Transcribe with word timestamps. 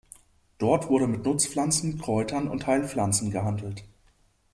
Dort 0.57 0.89
wurde 0.89 1.05
mit 1.05 1.25
Nutzpflanzen, 1.25 1.99
Kräutern 1.99 2.47
und 2.47 2.65
Heilpflanzen 2.65 3.29
gehandelt. 3.29 3.83